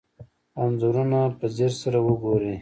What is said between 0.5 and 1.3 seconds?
انځورونه